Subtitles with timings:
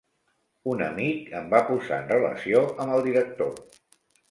[0.71, 3.57] Un amic em va posar en relació amb el director.